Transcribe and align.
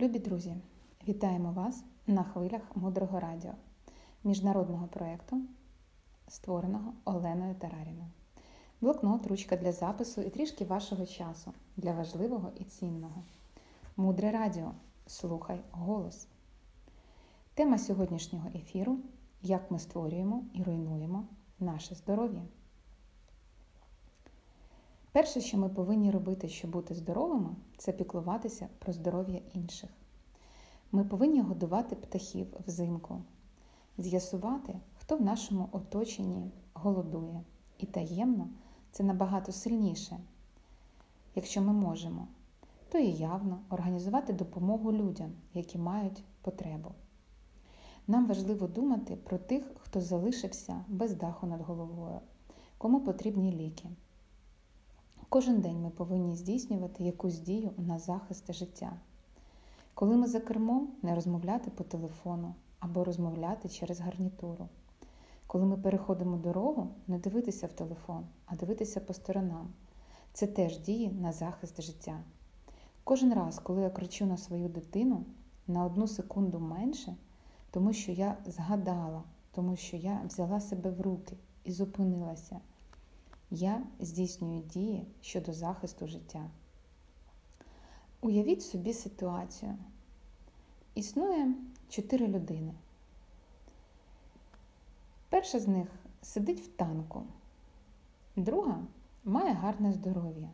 Любі 0.00 0.18
друзі, 0.18 0.56
вітаємо 1.08 1.52
вас 1.52 1.84
на 2.06 2.24
хвилях 2.24 2.62
Мудрого 2.74 3.20
Радіо, 3.20 3.52
міжнародного 4.24 4.86
проєкту, 4.86 5.40
створеного 6.28 6.92
Оленою 7.04 7.54
Тараріною. 7.54 8.06
Блокнот, 8.80 9.26
ручка 9.26 9.56
для 9.56 9.72
запису 9.72 10.22
і 10.22 10.30
трішки 10.30 10.64
вашого 10.64 11.06
часу 11.06 11.52
для 11.76 11.92
важливого 11.92 12.52
і 12.56 12.64
цінного. 12.64 13.22
Мудре 13.96 14.30
Радіо. 14.30 14.72
Слухай 15.06 15.60
голос. 15.70 16.28
Тема 17.54 17.78
сьогоднішнього 17.78 18.48
ефіру 18.54 18.98
як 19.42 19.70
ми 19.70 19.78
створюємо 19.78 20.44
і 20.54 20.62
руйнуємо 20.62 21.24
наше 21.58 21.94
здоров'я. 21.94 22.42
Перше, 25.12 25.40
що 25.40 25.58
ми 25.58 25.68
повинні 25.68 26.10
робити, 26.10 26.48
щоб 26.48 26.70
бути 26.70 26.94
здоровими, 26.94 27.50
це 27.76 27.92
піклуватися 27.92 28.68
про 28.78 28.92
здоров'я 28.92 29.40
інших. 29.54 29.90
Ми 30.92 31.04
повинні 31.04 31.40
годувати 31.40 31.96
птахів 31.96 32.46
взимку, 32.66 33.22
з'ясувати, 33.98 34.74
хто 34.98 35.16
в 35.16 35.22
нашому 35.22 35.68
оточенні 35.72 36.50
голодує. 36.74 37.42
І 37.78 37.86
таємно 37.86 38.48
це 38.90 39.02
набагато 39.02 39.52
сильніше, 39.52 40.20
якщо 41.34 41.62
ми 41.62 41.72
можемо, 41.72 42.28
то 42.88 42.98
і 42.98 43.10
явно 43.10 43.60
організувати 43.70 44.32
допомогу 44.32 44.92
людям, 44.92 45.32
які 45.54 45.78
мають 45.78 46.24
потребу. 46.42 46.90
Нам 48.06 48.26
важливо 48.26 48.66
думати 48.66 49.16
про 49.16 49.38
тих, 49.38 49.72
хто 49.80 50.00
залишився 50.00 50.84
без 50.88 51.14
даху 51.14 51.46
над 51.46 51.60
головою, 51.60 52.20
кому 52.78 53.00
потрібні 53.00 53.52
ліки. 53.52 53.88
Кожен 55.32 55.60
день 55.60 55.82
ми 55.82 55.90
повинні 55.90 56.36
здійснювати 56.36 57.04
якусь 57.04 57.38
дію 57.38 57.70
на 57.76 57.98
захист 57.98 58.52
життя. 58.52 58.92
Коли 59.94 60.16
ми 60.16 60.26
за 60.26 60.40
кермом, 60.40 60.92
не 61.02 61.14
розмовляти 61.14 61.70
по 61.70 61.84
телефону 61.84 62.54
або 62.78 63.04
розмовляти 63.04 63.68
через 63.68 64.00
гарнітуру. 64.00 64.68
Коли 65.46 65.64
ми 65.64 65.76
переходимо 65.76 66.36
дорогу, 66.36 66.88
не 67.06 67.18
дивитися 67.18 67.66
в 67.66 67.72
телефон, 67.72 68.26
а 68.46 68.56
дивитися 68.56 69.00
по 69.00 69.14
сторонам. 69.14 69.72
Це 70.32 70.46
теж 70.46 70.78
дії 70.78 71.08
на 71.08 71.32
захист 71.32 71.82
життя. 71.82 72.20
Кожен 73.04 73.34
раз, 73.34 73.58
коли 73.58 73.82
я 73.82 73.90
кричу 73.90 74.26
на 74.26 74.36
свою 74.36 74.68
дитину 74.68 75.24
на 75.66 75.84
одну 75.84 76.06
секунду 76.06 76.60
менше, 76.60 77.16
тому 77.70 77.92
що 77.92 78.12
я 78.12 78.36
згадала, 78.46 79.22
тому 79.52 79.76
що 79.76 79.96
я 79.96 80.20
взяла 80.26 80.60
себе 80.60 80.90
в 80.90 81.00
руки 81.00 81.36
і 81.64 81.72
зупинилася. 81.72 82.60
Я 83.52 83.82
здійснюю 84.00 84.62
дії 84.62 85.06
щодо 85.20 85.52
захисту 85.52 86.06
життя. 86.06 86.50
Уявіть 88.20 88.62
собі 88.62 88.92
ситуацію. 88.92 89.76
Існує 90.94 91.54
чотири 91.88 92.28
людини. 92.28 92.74
Перша 95.28 95.58
з 95.58 95.68
них 95.68 95.88
сидить 96.22 96.60
в 96.60 96.66
танку, 96.66 97.22
друга 98.36 98.82
має 99.24 99.52
гарне 99.52 99.92
здоров'я. 99.92 100.50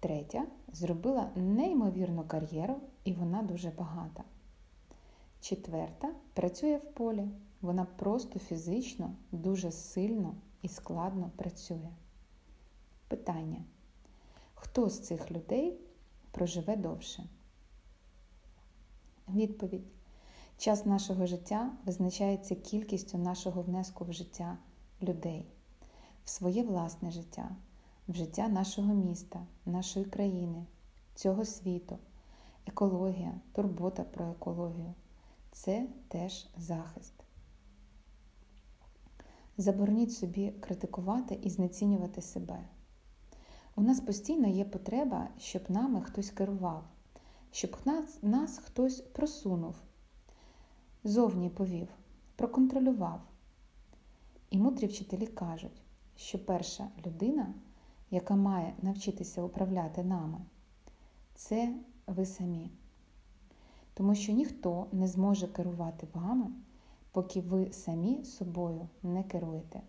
Третя 0.00 0.46
зробила 0.72 1.30
неймовірну 1.36 2.24
кар'єру 2.24 2.76
і 3.04 3.12
вона 3.12 3.42
дуже 3.42 3.70
багата. 3.70 4.24
Четверта 5.40 6.14
працює 6.34 6.76
в 6.76 6.94
полі. 6.94 7.28
Вона 7.60 7.84
просто 7.84 8.38
фізично 8.38 9.12
дуже 9.32 9.70
сильно 9.70 10.34
і 10.62 10.68
складно 10.68 11.30
працює. 11.36 11.90
Питання: 13.08 13.64
хто 14.54 14.88
з 14.88 15.00
цих 15.00 15.30
людей 15.30 15.80
проживе 16.30 16.76
довше? 16.76 17.24
Відповідь. 19.28 19.86
Час 20.56 20.86
нашого 20.86 21.26
життя 21.26 21.72
визначається 21.84 22.54
кількістю 22.54 23.18
нашого 23.18 23.62
внеску 23.62 24.04
в 24.04 24.12
життя 24.12 24.58
людей, 25.02 25.46
в 26.24 26.30
своє 26.30 26.62
власне 26.62 27.10
життя, 27.10 27.56
в 28.08 28.14
життя 28.14 28.48
нашого 28.48 28.94
міста, 28.94 29.46
нашої 29.66 30.04
країни, 30.04 30.66
цього 31.14 31.44
світу, 31.44 31.98
екологія, 32.66 33.40
турбота 33.52 34.02
про 34.02 34.30
екологію 34.30 34.94
це 35.52 35.86
теж 36.08 36.46
захист. 36.56 37.21
Забороніть 39.58 40.12
собі 40.12 40.50
критикувати 40.60 41.38
і 41.42 41.50
знецінювати 41.50 42.22
себе. 42.22 42.68
У 43.76 43.82
нас 43.82 44.00
постійно 44.00 44.48
є 44.48 44.64
потреба, 44.64 45.28
щоб 45.38 45.70
нами 45.70 46.02
хтось 46.02 46.30
керував, 46.30 46.84
щоб 47.50 47.76
нас, 47.84 48.22
нас 48.22 48.58
хтось 48.58 49.00
просунув, 49.00 49.74
зовні 51.04 51.50
повів, 51.50 51.88
проконтролював. 52.36 53.20
І 54.50 54.58
мудрі 54.58 54.86
вчителі 54.86 55.26
кажуть, 55.26 55.82
що 56.16 56.44
перша 56.44 56.88
людина, 57.06 57.54
яка 58.10 58.36
має 58.36 58.74
навчитися 58.82 59.42
управляти 59.42 60.04
нами, 60.04 60.38
це 61.34 61.74
ви 62.06 62.26
самі. 62.26 62.70
Тому 63.94 64.14
що 64.14 64.32
ніхто 64.32 64.86
не 64.92 65.08
зможе 65.08 65.48
керувати 65.48 66.06
вами 66.14 66.46
поки 67.12 67.40
ви 67.40 67.72
самі 67.72 68.24
собою 68.24 68.88
не 69.02 69.24
керуєте. 69.24 69.80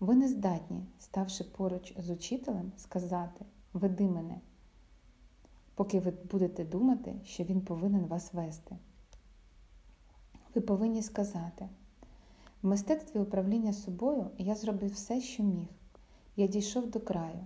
Ви 0.00 0.16
не 0.16 0.28
здатні, 0.28 0.86
ставши 0.98 1.44
поруч 1.44 1.94
з 1.98 2.10
учителем, 2.10 2.72
сказати 2.76 3.44
Веди 3.72 4.08
мене, 4.08 4.40
поки 5.74 6.00
ви 6.00 6.12
будете 6.30 6.64
думати, 6.64 7.14
що 7.24 7.44
він 7.44 7.60
повинен 7.60 8.06
вас 8.06 8.34
вести. 8.34 8.76
Ви 10.54 10.60
повинні 10.60 11.02
сказати, 11.02 11.68
в 12.62 12.66
мистецтві 12.66 13.20
управління 13.20 13.72
собою 13.72 14.30
я 14.38 14.54
зробив 14.54 14.90
все, 14.90 15.20
що 15.20 15.42
міг. 15.42 15.68
Я 16.36 16.46
дійшов 16.46 16.90
до 16.90 17.00
краю. 17.00 17.44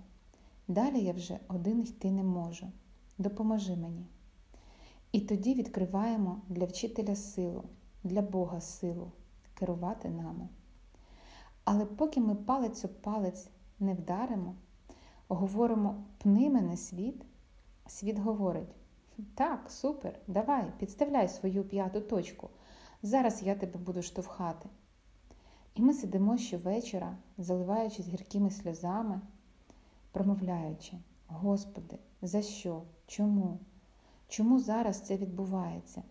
Далі 0.69 1.01
я 1.01 1.13
вже 1.13 1.39
один 1.49 1.81
йти 1.81 2.11
не 2.11 2.23
можу. 2.23 2.67
Допоможи 3.19 3.77
мені. 3.77 4.07
І 5.13 5.21
тоді 5.21 5.55
відкриваємо 5.55 6.43
для 6.49 6.65
вчителя 6.65 7.17
силу 7.17 7.65
для 8.05 8.23
Бога 8.23 8.61
силу 8.61 9.13
керувати 9.55 10.09
нами. 10.09 10.49
Але 11.65 11.85
поки 11.85 12.21
ми 12.21 12.35
палець 12.35 12.85
об 12.85 13.03
палець 13.03 13.49
не 13.81 13.95
вдаримо, 13.95 14.55
говоримо 15.29 16.05
пни 16.19 16.51
мене 16.51 16.77
світ, 16.77 17.25
світ 17.87 18.19
говорить: 18.19 18.75
так, 19.35 19.71
супер, 19.71 20.19
давай, 20.27 20.73
підставляй 20.79 21.29
свою 21.29 21.65
п'яту 21.65 22.01
точку. 22.01 22.51
Зараз 23.03 23.43
я 23.43 23.55
тебе 23.55 23.79
буду 23.81 24.03
штовхати. 24.03 24.69
І 25.75 25.83
ми 25.83 25.95
сидимо 25.95 26.39
щовечора, 26.39 27.17
заливаючись 27.39 28.09
гіркими 28.09 28.51
сльозами, 28.51 29.21
промовляючи, 30.13 30.93
Господи, 31.29 31.99
за 32.23 32.43
що? 32.43 32.83
Чому? 33.07 33.59
Чому 34.29 34.61
зараз 34.61 35.01
це 35.01 35.17
відбувається? 35.17 36.03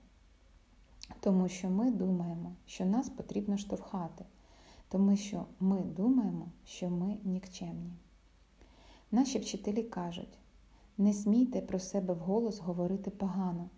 Тому 1.20 1.48
що 1.48 1.70
ми 1.70 1.92
думаємо, 1.92 2.52
що 2.66 2.86
нас 2.86 3.10
потрібно 3.10 3.58
штовхати, 3.58 4.26
тому 4.90 5.16
що 5.16 5.46
ми 5.60 5.82
думаємо, 5.82 6.46
що 6.66 6.90
ми 6.90 7.18
нікчемні. 7.24 7.94
Наші 9.12 9.40
вчителі 9.40 9.84
кажуть: 9.84 10.38
не 10.98 11.14
смійте 11.14 11.62
про 11.62 11.80
себе 11.80 12.14
вголос 12.14 12.60
говорити 12.60 13.12
погано. 13.12 13.70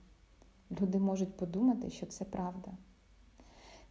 Люди 0.82 1.00
можуть 1.00 1.38
подумати, 1.38 1.90
що 1.90 2.06
це 2.06 2.26
правда. 2.26 2.72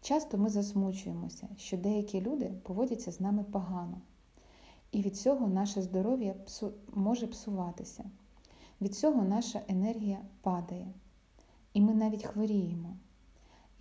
Часто 0.00 0.38
ми 0.38 0.48
засмучуємося, 0.48 1.48
що 1.56 1.76
деякі 1.76 2.20
люди 2.20 2.52
поводяться 2.62 3.12
з 3.12 3.20
нами 3.20 3.44
погано, 3.44 4.00
і 4.92 5.02
від 5.02 5.16
цього 5.16 5.48
наше 5.48 5.82
здоров'я 5.82 6.34
може 6.94 7.26
псуватися, 7.26 8.04
від 8.80 8.94
цього 8.94 9.22
наша 9.22 9.60
енергія 9.68 10.18
падає, 10.40 10.88
і 11.74 11.80
ми 11.80 11.94
навіть 11.94 12.24
хворіємо. 12.24 12.96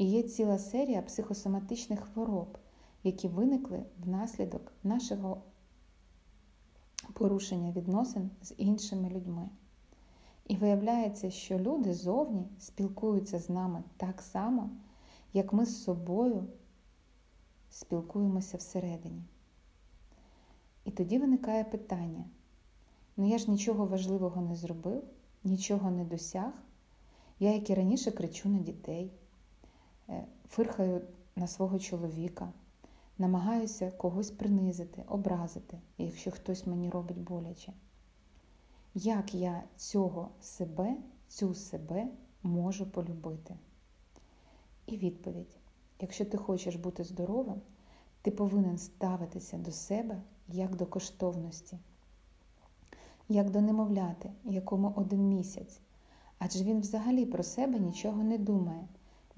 І 0.02 0.06
є 0.06 0.24
ціла 0.24 0.58
серія 0.58 1.02
психосоматичних 1.02 2.00
хвороб, 2.00 2.58
які 3.04 3.28
виникли 3.28 3.84
внаслідок 3.98 4.72
нашого 4.84 5.42
порушення 7.14 7.72
відносин 7.72 8.30
з 8.42 8.54
іншими 8.58 9.10
людьми. 9.10 9.50
І 10.48 10.56
виявляється, 10.56 11.32
що 11.32 11.60
люди 11.60 11.94
зовні 11.94 12.48
спілкуються 12.60 13.40
з 13.40 13.50
нами 13.50 13.84
так 13.98 14.22
само, 14.22 14.70
як 15.34 15.54
ми 15.54 15.66
з 15.66 15.84
собою 15.84 16.48
спілкуємося 17.70 18.58
всередині. 18.58 19.24
І 20.86 20.92
тоді 20.92 21.20
виникає 21.20 21.64
питання: 21.64 22.26
ну 23.18 23.28
я 23.28 23.38
ж 23.38 23.52
нічого 23.52 23.86
важливого 23.86 24.42
не 24.42 24.56
зробив, 24.56 25.04
нічого 25.44 25.92
не 25.92 26.06
досяг, 26.06 26.54
я, 27.40 27.54
як 27.54 27.70
і 27.70 27.74
раніше, 27.74 28.12
кричу 28.12 28.50
на 28.50 28.60
дітей. 28.60 29.12
Е, 30.12 30.26
фирхаю 30.50 31.02
на 31.36 31.48
свого 31.48 31.80
чоловіка, 31.80 32.54
намагаюся 33.18 33.92
когось 33.92 34.32
принизити, 34.32 35.04
образити, 35.08 35.80
якщо 35.98 36.32
хтось 36.32 36.68
мені 36.68 36.90
робить 36.90 37.20
боляче. 37.20 37.74
Як 38.94 39.34
я 39.34 39.64
цього 39.76 40.30
себе, 40.42 40.98
цю 41.28 41.54
себе 41.54 42.08
можу 42.44 42.92
полюбити? 42.92 43.56
І 44.86 44.98
відповідь: 44.98 45.58
якщо 46.00 46.26
ти 46.26 46.38
хочеш 46.38 46.76
бути 46.76 47.04
здоровим, 47.04 47.62
ти 48.22 48.32
повинен 48.32 48.78
ставитися 48.78 49.58
до 49.58 49.72
себе 49.72 50.22
як 50.48 50.76
до 50.76 50.86
коштовності, 50.86 51.78
як 53.30 53.50
до 53.50 53.62
немовляти, 53.62 54.32
якому 54.44 54.94
один 54.96 55.28
місяць. 55.30 55.80
Адже 56.40 56.64
він 56.64 56.80
взагалі 56.80 57.26
про 57.26 57.44
себе 57.44 57.80
нічого 57.80 58.24
не 58.24 58.38
думає, 58.38 58.88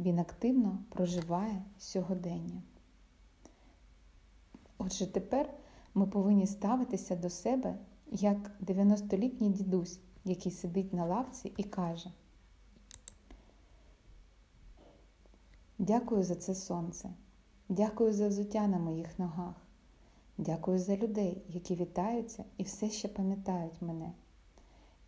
він 0.03 0.19
активно 0.19 0.79
проживає 0.89 1.63
сьогодення. 1.77 2.61
Отже, 4.77 5.13
тепер 5.13 5.53
ми 5.93 6.07
повинні 6.07 6.47
ставитися 6.47 7.15
до 7.15 7.29
себе 7.29 7.75
як 8.11 8.51
90-літній 8.61 9.49
дідусь, 9.49 9.99
який 10.25 10.51
сидить 10.51 10.93
на 10.93 11.05
лавці 11.05 11.53
і 11.57 11.63
каже: 11.63 12.11
Дякую 15.77 16.23
за 16.23 16.35
це 16.35 16.55
сонце, 16.55 17.09
дякую 17.69 18.13
за 18.13 18.27
взуття 18.27 18.67
на 18.67 18.79
моїх 18.79 19.19
ногах, 19.19 19.55
дякую 20.37 20.79
за 20.79 20.97
людей, 20.97 21.41
які 21.47 21.75
вітаються 21.75 22.43
і 22.57 22.63
все 22.63 22.89
ще 22.89 23.07
пам'ятають 23.07 23.81
мене. 23.81 24.11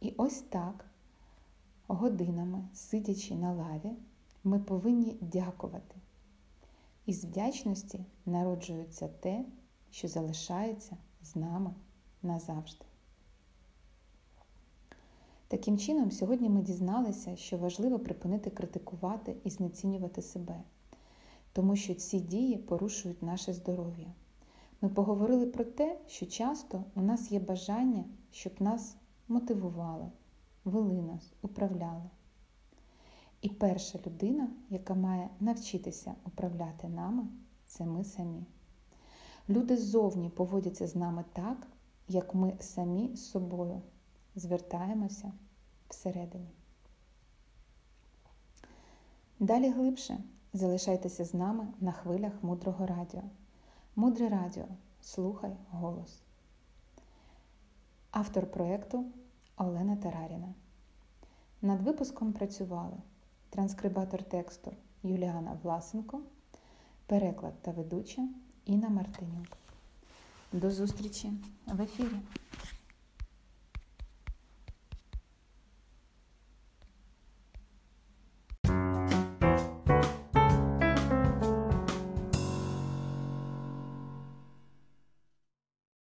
І 0.02 0.14
ось 0.18 0.42
так, 0.42 0.86
годинами, 1.88 2.68
сидячи 2.74 3.36
на 3.36 3.54
лаві, 3.54 3.92
ми 4.46 4.60
повинні 4.60 5.18
дякувати. 5.22 5.96
Із 7.06 7.26
вдячності 7.26 8.06
народжується 8.26 9.08
те, 9.08 9.46
що 9.92 10.08
залишається 10.08 10.98
з 11.22 11.36
нами 11.36 11.74
назавжди. 12.24 12.86
Таким 15.48 15.78
чином, 15.78 16.12
сьогодні 16.12 16.50
ми 16.50 16.62
дізналися, 16.62 17.36
що 17.36 17.58
важливо 17.58 18.00
припинити 18.00 18.50
критикувати 18.50 19.36
і 19.44 19.50
знецінювати 19.50 20.22
себе, 20.22 20.62
тому 21.54 21.76
що 21.76 21.94
ці 21.94 22.20
дії 22.20 22.58
порушують 22.58 23.24
наше 23.24 23.54
здоров'я. 23.54 24.08
Ми 24.82 24.90
поговорили 24.90 25.46
про 25.46 25.64
те, 25.64 26.00
що 26.08 26.26
часто 26.26 26.84
у 26.96 27.02
нас 27.02 27.32
є 27.32 27.40
бажання, 27.40 28.04
щоб 28.32 28.54
нас 28.60 28.96
мотивували, 29.28 30.12
вели 30.66 31.02
нас, 31.02 31.34
управляли. 31.42 32.10
І 33.46 33.50
перша 33.50 34.00
людина, 34.06 34.50
яка 34.70 34.94
має 34.94 35.30
навчитися 35.40 36.16
управляти 36.26 36.88
нами, 36.88 37.28
це 37.66 37.86
ми 37.86 38.04
самі. 38.04 38.46
Люди 39.50 39.78
ззовні 39.78 40.30
поводяться 40.30 40.88
з 40.88 40.96
нами 40.96 41.26
так, 41.34 41.68
як 42.08 42.36
ми 42.36 42.54
самі 42.60 43.16
з 43.16 43.30
собою 43.30 43.82
звертаємося 44.36 45.32
всередині. 45.90 46.50
Далі 49.40 49.70
глибше 49.70 50.18
залишайтеся 50.54 51.26
з 51.26 51.34
нами 51.34 51.68
на 51.80 51.92
хвилях 51.92 52.34
мудрого 52.42 52.86
радіо. 52.86 53.24
Мудре 53.96 54.30
радіо. 54.30 54.66
Слухай 55.02 55.56
голос. 55.72 56.22
Автор 58.12 58.52
проєкту 58.52 59.06
Олена 59.58 59.96
Тараріна. 59.96 60.54
Над 61.62 61.82
випуском 61.82 62.34
працювали 62.34 62.98
транскрибатор 63.56 64.24
тексту 64.24 64.72
Юліана 65.04 65.58
Власенко, 65.64 66.22
переклад 67.06 67.54
та 67.62 67.72
ведуча 67.72 68.28
Інна 68.66 68.90
Мартинюк. 68.90 69.58
До 70.54 70.72
зустрічі 70.72 71.32
в 71.68 71.82
ефірі! 71.82 72.20